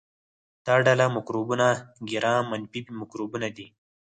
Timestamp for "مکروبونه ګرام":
1.17-2.43